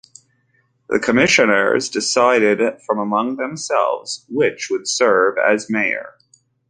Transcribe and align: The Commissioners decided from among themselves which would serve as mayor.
The 0.89 0.97
Commissioners 0.97 1.87
decided 1.87 2.81
from 2.87 2.97
among 2.97 3.35
themselves 3.35 4.25
which 4.29 4.67
would 4.71 4.87
serve 4.87 5.37
as 5.37 5.69
mayor. 5.69 6.15